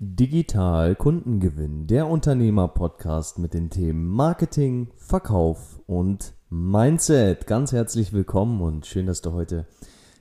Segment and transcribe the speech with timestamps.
[0.00, 7.48] Digital Kundengewinn, der Unternehmer-Podcast mit den Themen Marketing, Verkauf und Mindset.
[7.48, 9.66] Ganz herzlich willkommen und schön, dass du heute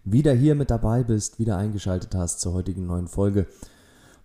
[0.04, 3.46] wieder hier mit dabei bist, wieder eingeschaltet hast zur heutigen neuen Folge.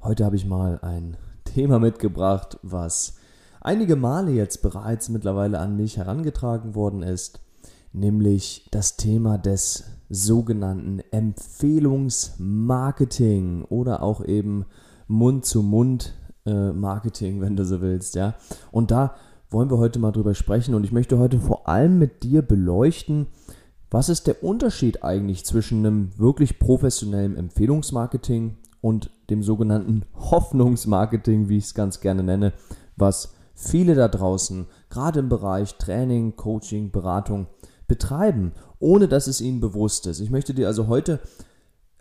[0.00, 3.16] Heute habe ich mal ein Thema mitgebracht, was
[3.60, 7.40] einige Male jetzt bereits mittlerweile an mich herangetragen worden ist,
[7.92, 14.64] nämlich das Thema des sogenannten Empfehlungsmarketing oder auch eben
[15.12, 18.34] Mund-zu-Mund-Marketing, wenn du so willst, ja.
[18.70, 19.14] Und da
[19.50, 23.28] wollen wir heute mal drüber sprechen und ich möchte heute vor allem mit dir beleuchten,
[23.90, 31.58] was ist der Unterschied eigentlich zwischen einem wirklich professionellen Empfehlungsmarketing und dem sogenannten Hoffnungsmarketing, wie
[31.58, 32.54] ich es ganz gerne nenne,
[32.96, 37.48] was viele da draußen, gerade im Bereich Training, Coaching, Beratung,
[37.86, 40.20] betreiben, ohne dass es ihnen bewusst ist.
[40.20, 41.20] Ich möchte dir also heute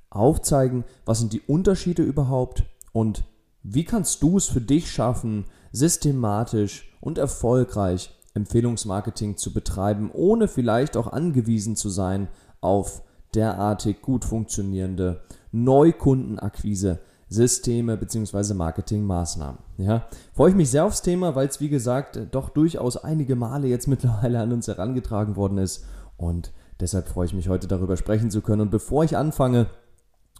[0.09, 3.23] aufzeigen, was sind die Unterschiede überhaupt und
[3.63, 10.97] wie kannst du es für dich schaffen, systematisch und erfolgreich Empfehlungsmarketing zu betreiben, ohne vielleicht
[10.97, 12.27] auch angewiesen zu sein
[12.61, 18.53] auf derartig gut funktionierende Neukundenakquise Systeme bzw.
[18.53, 19.59] Marketingmaßnahmen.
[19.77, 23.67] Ja, freue ich mich sehr aufs Thema, weil es wie gesagt doch durchaus einige Male
[23.67, 25.85] jetzt mittlerweile an uns herangetragen worden ist
[26.17, 28.61] und deshalb freue ich mich heute darüber sprechen zu können.
[28.61, 29.67] Und bevor ich anfange,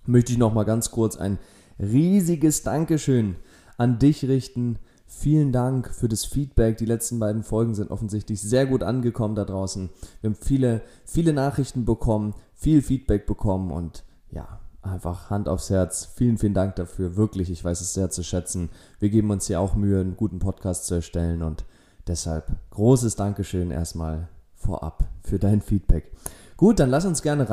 [0.05, 1.39] möchte ich noch mal ganz kurz ein
[1.81, 3.35] riesiges Dankeschön
[3.77, 4.77] an dich richten.
[5.07, 6.77] Vielen Dank für das Feedback.
[6.77, 9.89] Die letzten beiden Folgen sind offensichtlich sehr gut angekommen da draußen.
[10.21, 16.05] Wir haben viele, viele Nachrichten bekommen, viel Feedback bekommen und ja, einfach Hand aufs Herz.
[16.15, 17.17] Vielen, vielen Dank dafür.
[17.17, 18.69] Wirklich, ich weiß es sehr zu schätzen.
[18.99, 21.65] Wir geben uns hier auch Mühe, einen guten Podcast zu erstellen und
[22.07, 26.11] deshalb großes Dankeschön erstmal vorab für dein Feedback.
[26.57, 27.49] Gut, dann lass uns gerne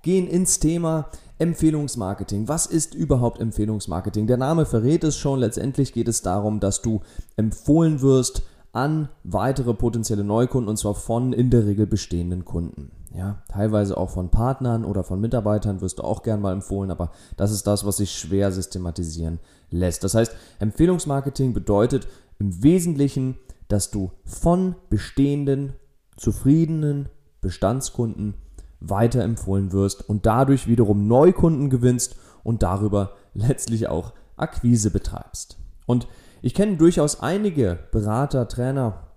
[0.00, 2.48] reingehen ins Thema Empfehlungsmarketing.
[2.48, 4.26] Was ist überhaupt Empfehlungsmarketing?
[4.26, 5.40] Der Name verrät es schon.
[5.40, 7.00] Letztendlich geht es darum, dass du
[7.36, 12.92] empfohlen wirst an weitere potenzielle Neukunden und zwar von in der Regel bestehenden Kunden.
[13.12, 17.10] Ja, teilweise auch von Partnern oder von Mitarbeitern wirst du auch gern mal empfohlen, aber
[17.36, 19.40] das ist das, was sich schwer systematisieren
[19.70, 20.04] lässt.
[20.04, 22.06] Das heißt, Empfehlungsmarketing bedeutet
[22.38, 23.36] im Wesentlichen,
[23.66, 25.72] dass du von bestehenden,
[26.16, 27.08] zufriedenen
[27.40, 28.34] Bestandskunden
[28.80, 35.58] weiterempfohlen wirst und dadurch wiederum Neukunden gewinnst und darüber letztlich auch Akquise betreibst.
[35.86, 36.08] Und
[36.42, 39.08] ich kenne durchaus einige Berater, Trainer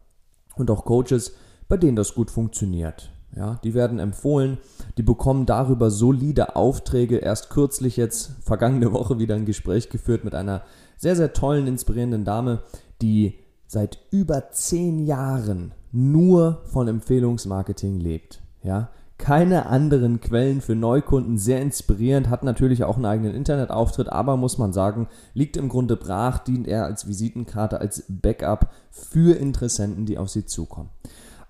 [0.55, 1.33] und auch Coaches,
[1.67, 3.09] bei denen das gut funktioniert.
[3.35, 4.59] Ja, die werden empfohlen,
[4.97, 7.17] die bekommen darüber solide Aufträge.
[7.17, 10.61] Erst kürzlich jetzt, vergangene Woche, wieder ein Gespräch geführt mit einer
[10.97, 12.61] sehr, sehr tollen, inspirierenden Dame,
[13.01, 18.41] die seit über zehn Jahren nur von Empfehlungsmarketing lebt.
[18.61, 18.89] Ja,
[19.23, 24.57] keine anderen Quellen für Neukunden, sehr inspirierend, hat natürlich auch einen eigenen Internetauftritt, aber muss
[24.57, 30.17] man sagen, liegt im Grunde brach, dient er als Visitenkarte, als Backup für Interessenten, die
[30.17, 30.89] auf sie zukommen.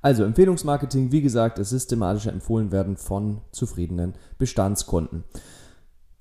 [0.03, 5.23] Also Empfehlungsmarketing, wie gesagt, ist systematische empfohlen werden von zufriedenen Bestandskunden.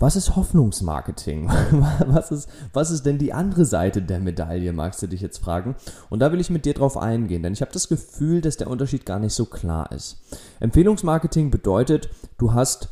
[0.02, 1.48] Was ist Hoffnungsmarketing?
[2.08, 5.76] Was ist, was ist denn die andere Seite der Medaille, magst du dich jetzt fragen?
[6.10, 8.66] Und da will ich mit dir drauf eingehen, denn ich habe das Gefühl, dass der
[8.66, 10.20] Unterschied gar nicht so klar ist.
[10.58, 12.88] Empfehlungsmarketing bedeutet, du hast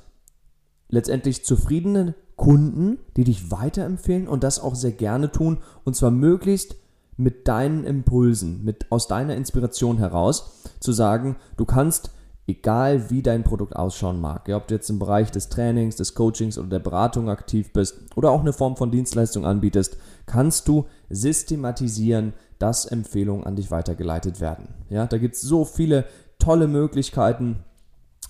[0.88, 6.76] letztendlich zufriedene Kunden, die dich weiterempfehlen und das auch sehr gerne tun und zwar möglichst
[7.16, 12.12] mit deinen Impulsen, mit aus deiner Inspiration heraus zu sagen, du kannst
[12.50, 16.58] egal wie dein Produkt ausschauen mag, ob du jetzt im Bereich des Trainings, des Coachings
[16.58, 19.96] oder der Beratung aktiv bist oder auch eine Form von Dienstleistung anbietest,
[20.26, 24.68] kannst du systematisieren, dass Empfehlungen an dich weitergeleitet werden.
[24.88, 26.04] Ja, da gibt es so viele
[26.38, 27.64] tolle Möglichkeiten.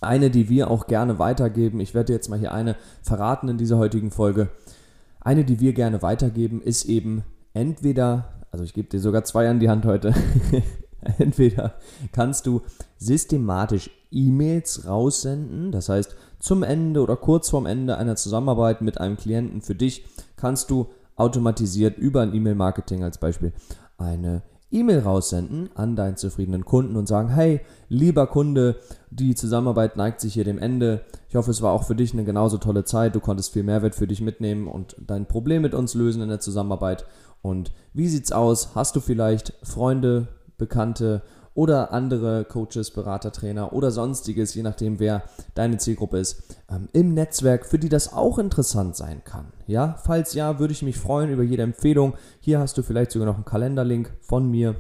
[0.01, 3.77] Eine, die wir auch gerne weitergeben, ich werde jetzt mal hier eine verraten in dieser
[3.77, 4.49] heutigen Folge.
[5.21, 9.61] Eine, die wir gerne weitergeben, ist eben entweder also ich gebe dir sogar zwei an
[9.61, 10.15] die Hand heute.
[11.19, 11.75] Entweder
[12.13, 12.63] kannst du
[12.99, 19.17] systematisch E-Mails raussenden, das heißt zum Ende oder kurz vorm Ende einer Zusammenarbeit mit einem
[19.17, 20.05] Klienten für dich
[20.37, 23.53] kannst du automatisiert über ein E-Mail-Marketing als Beispiel
[23.99, 24.43] eine
[24.73, 28.77] E-Mail raussenden an deinen zufriedenen Kunden und sagen, hey, lieber Kunde,
[29.11, 31.05] die Zusammenarbeit neigt sich hier dem Ende.
[31.29, 33.15] Ich hoffe, es war auch für dich eine genauso tolle Zeit.
[33.15, 36.41] Du konntest viel Mehrwert für dich mitnehmen und dein Problem mit uns lösen in der
[36.41, 37.05] Zusammenarbeit.
[37.43, 38.75] Und wie sieht's aus?
[38.75, 41.23] Hast du vielleicht Freunde, Bekannte
[41.55, 45.23] oder andere Coaches, Berater, Trainer oder sonstiges, je nachdem wer
[45.55, 49.53] deine Zielgruppe ist, ähm, im Netzwerk, für die das auch interessant sein kann.
[49.67, 52.15] Ja, falls ja, würde ich mich freuen über jede Empfehlung.
[52.41, 54.77] Hier hast du vielleicht sogar noch einen Kalenderlink von mir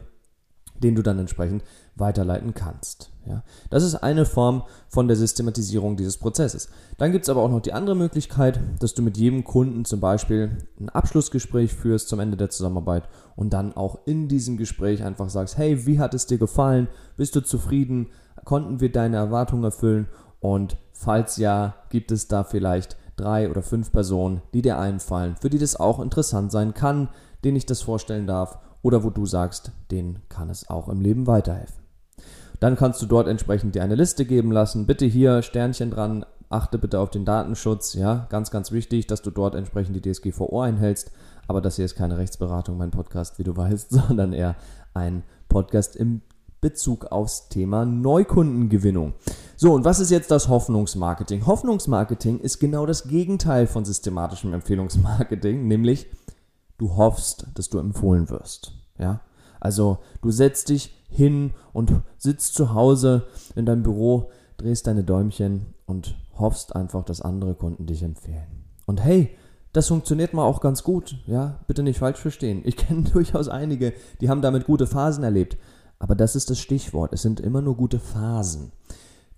[0.82, 1.62] den du dann entsprechend
[1.96, 3.10] weiterleiten kannst.
[3.26, 6.68] Ja, das ist eine Form von der Systematisierung dieses Prozesses.
[6.96, 10.00] Dann gibt es aber auch noch die andere Möglichkeit, dass du mit jedem Kunden zum
[10.00, 15.28] Beispiel ein Abschlussgespräch führst zum Ende der Zusammenarbeit und dann auch in diesem Gespräch einfach
[15.28, 16.88] sagst, hey, wie hat es dir gefallen?
[17.16, 18.08] Bist du zufrieden?
[18.44, 20.08] Konnten wir deine Erwartungen erfüllen?
[20.40, 25.50] Und falls ja, gibt es da vielleicht drei oder fünf Personen, die dir einfallen, für
[25.50, 27.10] die das auch interessant sein kann,
[27.44, 31.26] denen ich das vorstellen darf oder wo du sagst, denen kann es auch im Leben
[31.26, 31.84] weiterhelfen.
[32.60, 34.86] Dann kannst du dort entsprechend dir eine Liste geben lassen.
[34.86, 37.94] Bitte hier Sternchen dran, achte bitte auf den Datenschutz.
[37.94, 41.10] Ja, ganz, ganz wichtig, dass du dort entsprechend die DSGVO einhältst.
[41.48, 44.56] Aber das hier ist keine Rechtsberatung, mein Podcast, wie du weißt, sondern eher
[44.94, 46.20] ein Podcast im
[46.60, 49.14] Bezug aufs Thema Neukundengewinnung.
[49.56, 51.46] So, und was ist jetzt das Hoffnungsmarketing?
[51.46, 56.06] Hoffnungsmarketing ist genau das Gegenteil von systematischem Empfehlungsmarketing, nämlich
[56.80, 58.72] du hoffst, dass du empfohlen wirst.
[58.98, 59.20] Ja?
[59.60, 65.74] Also du setzt dich hin und sitzt zu Hause in deinem Büro, drehst deine Däumchen
[65.86, 68.64] und hoffst einfach, dass andere Kunden dich empfehlen.
[68.86, 69.36] Und hey,
[69.72, 72.62] das funktioniert mal auch ganz gut, ja, bitte nicht falsch verstehen.
[72.64, 75.58] Ich kenne durchaus einige, die haben damit gute Phasen erlebt.
[75.98, 78.72] Aber das ist das Stichwort, es sind immer nur gute Phasen.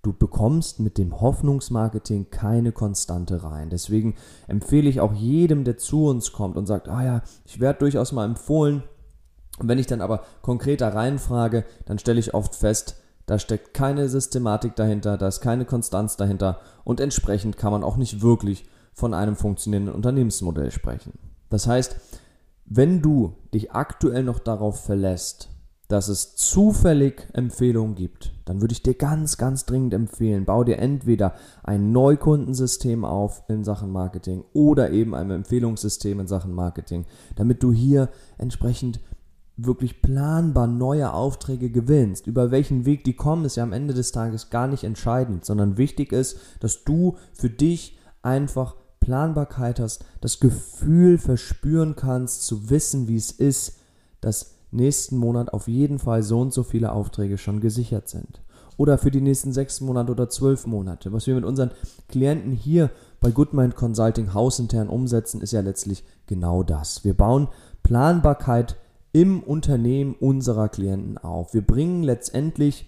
[0.03, 3.71] Du bekommst mit dem Hoffnungsmarketing keine Konstante rein.
[3.71, 4.17] Deswegen
[4.49, 8.13] empfehle ich auch jedem, der zu uns kommt und sagt, ah ja, ich werde durchaus
[8.13, 8.83] mal empfohlen,
[9.59, 12.97] und wenn ich dann aber konkreter reinfrage, dann stelle ich oft fest,
[13.27, 17.97] da steckt keine Systematik dahinter, da ist keine Konstanz dahinter und entsprechend kann man auch
[17.97, 21.13] nicht wirklich von einem funktionierenden Unternehmensmodell sprechen.
[21.49, 21.97] Das heißt,
[22.65, 25.51] wenn du dich aktuell noch darauf verlässt,
[25.93, 30.79] dass es zufällig Empfehlungen gibt, dann würde ich dir ganz, ganz dringend empfehlen, bau dir
[30.79, 37.05] entweder ein Neukundensystem auf in Sachen Marketing oder eben ein Empfehlungssystem in Sachen Marketing,
[37.37, 38.09] damit du hier
[38.39, 39.01] entsprechend
[39.59, 42.27] wirklich planbar neue Aufträge gewinnst.
[42.27, 45.77] Über welchen Weg die kommen, ist ja am Ende des Tages gar nicht entscheidend, sondern
[45.77, 53.09] wichtig ist, dass du für dich einfach Planbarkeit hast, das Gefühl verspüren kannst, zu wissen,
[53.09, 53.77] wie es ist,
[54.23, 58.43] dass nächsten Monat auf jeden Fall so und so viele Aufträge schon gesichert sind.
[58.77, 61.13] Oder für die nächsten sechs Monate oder zwölf Monate.
[61.13, 61.71] Was wir mit unseren
[62.09, 62.91] Klienten hier
[63.21, 67.05] bei Goodmind Consulting hausintern umsetzen, ist ja letztlich genau das.
[67.05, 67.49] Wir bauen
[67.83, 68.77] Planbarkeit
[69.13, 71.53] im Unternehmen unserer Klienten auf.
[71.53, 72.87] Wir bringen letztendlich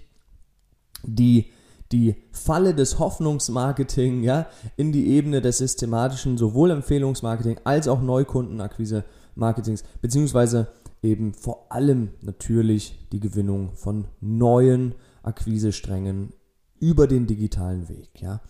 [1.02, 1.50] die,
[1.92, 4.46] die Falle des Hoffnungsmarketing ja,
[4.76, 10.68] in die Ebene des systematischen sowohl Empfehlungsmarketing als auch Neukundenakquise-Marketings, beziehungsweise
[11.04, 16.32] eben vor allem natürlich die Gewinnung von neuen Akquisesträngen
[16.80, 18.20] über den digitalen Weg.
[18.20, 18.40] Ja.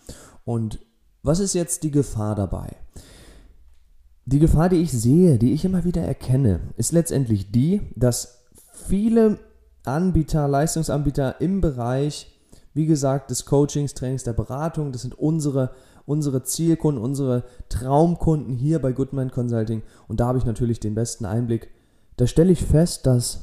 [0.43, 0.79] Und
[1.23, 2.75] was ist jetzt die Gefahr dabei?
[4.25, 9.39] Die Gefahr, die ich sehe, die ich immer wieder erkenne, ist letztendlich die, dass viele
[9.85, 12.31] Anbieter, Leistungsanbieter im Bereich,
[12.73, 15.71] wie gesagt, des Coachings, Trainings, der Beratung, das sind unsere,
[16.05, 21.25] unsere Zielkunden, unsere Traumkunden hier bei Goodman Consulting und da habe ich natürlich den besten
[21.25, 21.69] Einblick.
[22.17, 23.41] Da stelle ich fest, dass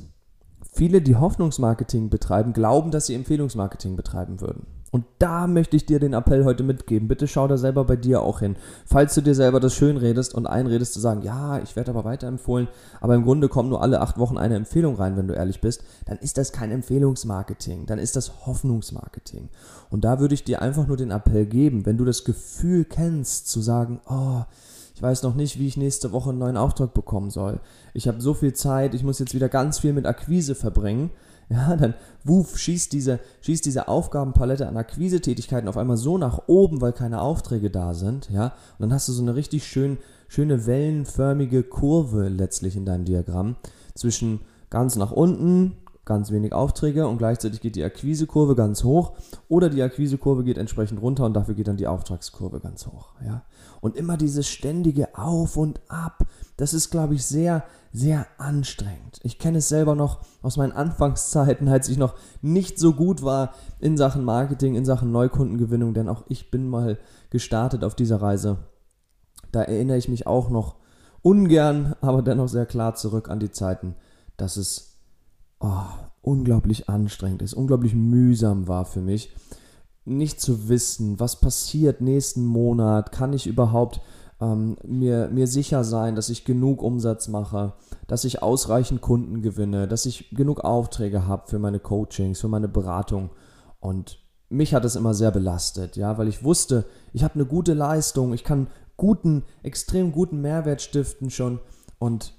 [0.73, 4.67] viele, die Hoffnungsmarketing betreiben, glauben, dass sie Empfehlungsmarketing betreiben würden.
[4.93, 7.09] Und da möchte ich dir den Appell heute mitgeben.
[7.09, 8.57] Bitte schau da selber bei dir auch hin.
[8.85, 12.05] Falls du dir selber das schön redest und einredest zu sagen, ja, ich werde aber
[12.05, 12.69] weiterempfohlen,
[13.01, 15.83] aber im Grunde kommt nur alle acht Wochen eine Empfehlung rein, wenn du ehrlich bist,
[16.05, 19.49] dann ist das kein Empfehlungsmarketing, dann ist das Hoffnungsmarketing.
[19.89, 23.49] Und da würde ich dir einfach nur den Appell geben, wenn du das Gefühl kennst,
[23.49, 24.43] zu sagen, oh,
[25.03, 27.59] ich weiß noch nicht, wie ich nächste Woche einen neuen Auftrag bekommen soll.
[27.93, 31.11] Ich habe so viel Zeit, ich muss jetzt wieder ganz viel mit Akquise verbringen
[31.49, 36.81] ja, dann wuff, schießt diese, schießt diese Aufgabenpalette an Akquisetätigkeiten auf einmal so nach oben,
[36.81, 40.67] weil keine Aufträge da sind, ja, und dann hast du so eine richtig schön, schöne
[40.67, 43.56] wellenförmige Kurve letztlich in deinem Diagramm
[43.94, 49.13] zwischen ganz nach unten, ganz wenig Aufträge und gleichzeitig geht die Akquisekurve ganz hoch
[49.49, 53.43] oder die Akquisekurve geht entsprechend runter und dafür geht dann die Auftragskurve ganz hoch, ja.
[53.82, 56.24] Und immer dieses ständige Auf und Ab,
[56.56, 59.19] das ist, glaube ich, sehr, sehr anstrengend.
[59.24, 63.55] Ich kenne es selber noch aus meinen Anfangszeiten, als ich noch nicht so gut war
[63.81, 66.96] in Sachen Marketing, in Sachen Neukundengewinnung, denn auch ich bin mal
[67.31, 68.58] gestartet auf dieser Reise.
[69.51, 70.77] Da erinnere ich mich auch noch
[71.22, 73.96] ungern, aber dennoch sehr klar zurück an die Zeiten,
[74.36, 74.96] dass es
[75.58, 75.86] oh,
[76.20, 79.34] unglaublich anstrengend ist, unglaublich mühsam war für mich,
[80.05, 84.01] nicht zu wissen, was passiert nächsten Monat, kann ich überhaupt
[84.41, 87.75] ähm, mir, mir sicher sein, dass ich genug Umsatz mache,
[88.09, 92.69] dass ich ausreichend Kunden gewinne, dass ich genug Aufträge habe für meine Coachings, für meine
[92.69, 93.31] Beratung.
[93.79, 94.19] Und
[94.49, 98.32] mich hat es immer sehr belastet, ja, weil ich wusste, ich habe eine gute Leistung,
[98.32, 98.67] ich kann
[98.97, 101.61] guten, extrem guten Mehrwert stiften schon
[101.99, 102.35] und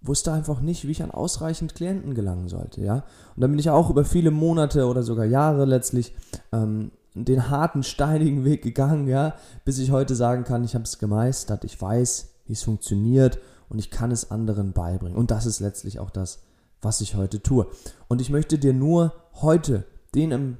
[0.00, 3.04] wusste einfach nicht, wie ich an ausreichend Klienten gelangen sollte, ja.
[3.34, 6.14] Und dann bin ich auch über viele Monate oder sogar Jahre letztlich
[6.52, 10.98] ähm, den harten, steinigen Weg gegangen, ja, bis ich heute sagen kann, ich habe es
[10.98, 13.38] gemeistert, ich weiß, wie es funktioniert
[13.68, 15.16] und ich kann es anderen beibringen.
[15.16, 16.40] Und das ist letztlich auch das,
[16.80, 17.66] was ich heute tue.
[18.06, 20.58] Und ich möchte dir nur heute den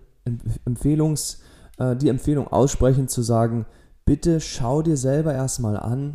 [0.65, 1.41] Empfehlungs,
[1.79, 3.67] äh, die Empfehlung aussprechen, zu sagen,
[4.05, 6.15] bitte schau dir selber erstmal an,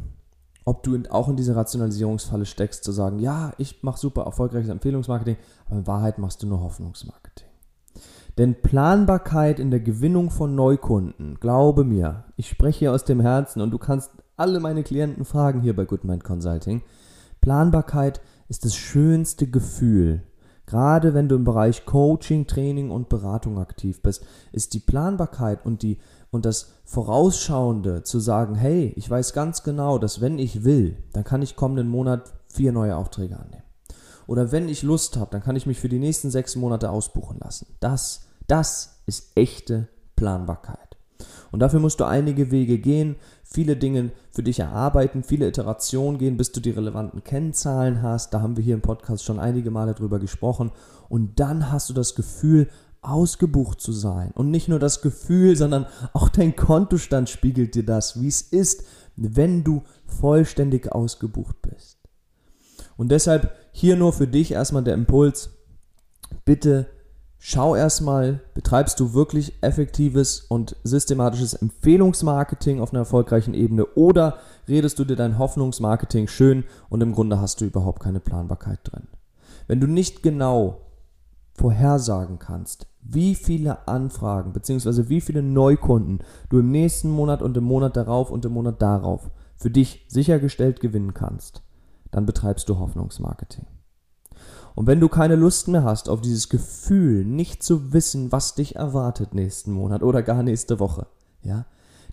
[0.66, 5.38] ob du auch in diese Rationalisierungsfalle steckst, zu sagen, ja, ich mache super erfolgreiches Empfehlungsmarketing,
[5.66, 7.48] aber in Wahrheit machst du nur Hoffnungsmarketing.
[8.38, 13.62] Denn Planbarkeit in der Gewinnung von Neukunden, glaube mir, ich spreche hier aus dem Herzen
[13.62, 16.82] und du kannst alle meine Klienten fragen hier bei Goodmind Consulting.
[17.42, 20.24] Planbarkeit ist das schönste Gefühl.
[20.66, 25.84] Gerade wenn du im Bereich Coaching, Training und Beratung aktiv bist, ist die Planbarkeit und
[25.84, 26.00] die
[26.34, 31.24] und das Vorausschauende zu sagen, hey, ich weiß ganz genau, dass wenn ich will, dann
[31.24, 33.64] kann ich kommenden Monat vier neue Aufträge annehmen.
[34.26, 37.38] Oder wenn ich Lust habe, dann kann ich mich für die nächsten sechs Monate ausbuchen
[37.40, 37.68] lassen.
[37.80, 40.98] Das, das ist echte Planbarkeit.
[41.52, 46.36] Und dafür musst du einige Wege gehen, viele Dinge für dich erarbeiten, viele Iterationen gehen,
[46.36, 48.34] bis du die relevanten Kennzahlen hast.
[48.34, 50.72] Da haben wir hier im Podcast schon einige Male drüber gesprochen.
[51.10, 52.70] Und dann hast du das Gefühl,
[53.04, 54.32] ausgebucht zu sein.
[54.34, 58.84] Und nicht nur das Gefühl, sondern auch dein Kontostand spiegelt dir das, wie es ist,
[59.16, 61.98] wenn du vollständig ausgebucht bist.
[62.98, 65.50] Und deshalb hier nur für dich erstmal der Impuls,
[66.46, 66.88] bitte
[67.40, 74.98] schau erstmal, betreibst du wirklich effektives und systematisches Empfehlungsmarketing auf einer erfolgreichen Ebene oder redest
[74.98, 79.08] du dir dein Hoffnungsmarketing schön und im Grunde hast du überhaupt keine Planbarkeit drin.
[79.68, 80.83] Wenn du nicht genau
[81.54, 85.10] vorhersagen kannst, wie viele Anfragen bzw.
[85.10, 86.20] wie viele Neukunden
[86.50, 90.80] du im nächsten Monat und im Monat darauf und im Monat darauf für dich sichergestellt
[90.80, 91.64] gewinnen kannst,
[92.12, 93.66] dann betreibst du Hoffnungsmarketing.
[94.76, 98.76] Und wenn du keine Lust mehr hast auf dieses Gefühl, nicht zu wissen, was dich
[98.76, 101.08] erwartet nächsten Monat oder gar nächste Woche,
[101.44, 101.66] ja,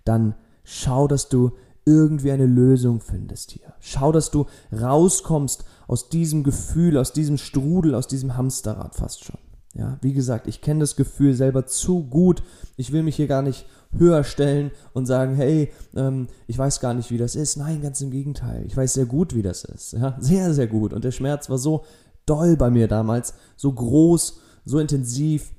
[0.04, 1.52] dann schau, dass du
[1.90, 3.74] irgendwie eine Lösung findest hier.
[3.80, 9.38] Schau, dass du rauskommst aus diesem Gefühl, aus diesem Strudel, aus diesem Hamsterrad fast schon.
[9.74, 12.42] Ja, wie gesagt, ich kenne das Gefühl selber zu gut.
[12.76, 16.94] Ich will mich hier gar nicht höher stellen und sagen, hey, ähm, ich weiß gar
[16.94, 17.56] nicht, wie das ist.
[17.56, 18.64] Nein, ganz im Gegenteil.
[18.66, 19.92] Ich weiß sehr gut, wie das ist.
[19.92, 20.92] Ja, sehr, sehr gut.
[20.92, 21.84] Und der Schmerz war so
[22.26, 25.52] doll bei mir damals, so groß, so intensiv,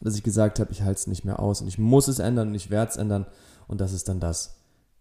[0.00, 2.48] dass ich gesagt habe, ich halte es nicht mehr aus und ich muss es ändern
[2.48, 3.26] und ich werde es ändern.
[3.68, 4.59] Und das ist dann das,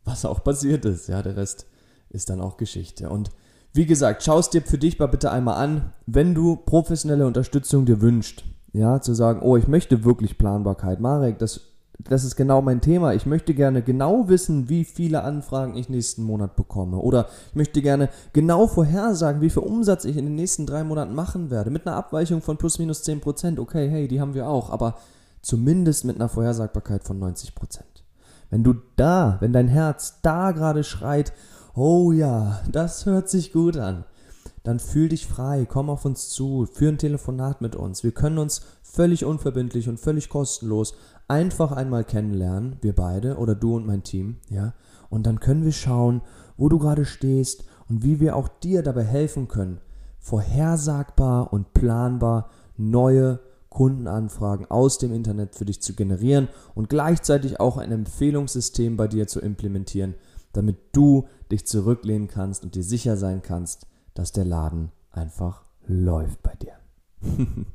[0.09, 1.07] was auch passiert ist.
[1.07, 1.65] Ja, der Rest
[2.09, 3.09] ist dann auch Geschichte.
[3.09, 3.29] Und
[3.73, 7.85] wie gesagt, schau es dir für dich mal bitte einmal an, wenn du professionelle Unterstützung
[7.85, 8.43] dir wünscht.
[8.73, 10.99] Ja, zu sagen, oh, ich möchte wirklich Planbarkeit.
[10.99, 11.61] Marek, das,
[11.97, 13.13] das ist genau mein Thema.
[13.13, 16.97] Ich möchte gerne genau wissen, wie viele Anfragen ich nächsten Monat bekomme.
[16.97, 21.15] Oder ich möchte gerne genau vorhersagen, wie viel Umsatz ich in den nächsten drei Monaten
[21.15, 21.71] machen werde.
[21.71, 23.59] Mit einer Abweichung von plus minus 10 Prozent.
[23.59, 24.69] Okay, hey, die haben wir auch.
[24.69, 24.95] Aber
[25.41, 27.98] zumindest mit einer Vorhersagbarkeit von 90 Prozent.
[28.49, 31.33] Wenn du da, wenn dein Herz da gerade schreit,
[31.75, 34.05] oh ja, das hört sich gut an,
[34.63, 38.03] dann fühl dich frei, komm auf uns zu, führ ein Telefonat mit uns.
[38.03, 40.95] Wir können uns völlig unverbindlich und völlig kostenlos
[41.27, 44.73] einfach einmal kennenlernen, wir beide oder du und mein Team, ja?
[45.09, 46.21] Und dann können wir schauen,
[46.57, 49.79] wo du gerade stehst und wie wir auch dir dabei helfen können,
[50.19, 53.39] vorhersagbar und planbar neue
[53.69, 59.27] Kundenanfragen aus dem Internet für dich zu generieren und gleichzeitig auch ein Empfehlungssystem bei dir
[59.27, 60.15] zu implementieren,
[60.53, 66.41] damit du dich zurücklehnen kannst und dir sicher sein kannst, dass der Laden einfach läuft
[66.41, 66.73] bei dir.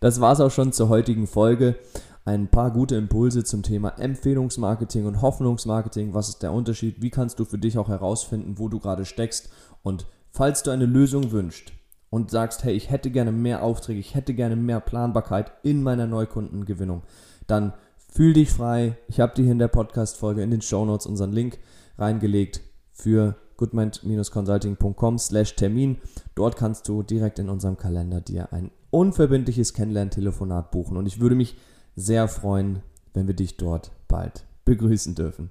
[0.00, 1.76] das war's auch schon zur heutigen Folge.
[2.24, 6.12] Ein paar gute Impulse zum Thema Empfehlungsmarketing und Hoffnungsmarketing.
[6.12, 7.00] Was ist der Unterschied?
[7.00, 9.48] Wie kannst du für dich auch herausfinden, wo du gerade steckst?
[9.82, 11.72] Und falls du eine Lösung wünschst
[12.10, 16.06] und sagst, hey, ich hätte gerne mehr Aufträge, ich hätte gerne mehr Planbarkeit in meiner
[16.06, 17.02] Neukundengewinnung,
[17.46, 17.72] dann
[18.12, 18.96] fühl dich frei.
[19.08, 21.58] Ich habe dir hier in der Podcast-Folge in den Show Notes unseren Link
[21.96, 25.98] reingelegt für goodmind-consulting.com slash Termin.
[26.34, 31.36] Dort kannst du direkt in unserem Kalender dir ein unverbindliches Kennenlerntelefonat buchen und ich würde
[31.36, 31.56] mich
[31.94, 32.82] sehr freuen,
[33.14, 35.50] wenn wir dich dort bald begrüßen dürfen.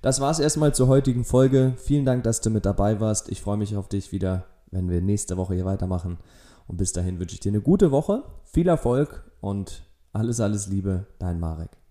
[0.00, 1.74] Das war es erstmal zur heutigen Folge.
[1.76, 3.30] Vielen Dank, dass du mit dabei warst.
[3.30, 6.18] Ich freue mich auf dich wieder, wenn wir nächste Woche hier weitermachen.
[6.66, 11.06] Und bis dahin wünsche ich dir eine gute Woche, viel Erfolg und alles, alles Liebe,
[11.18, 11.81] dein Marek.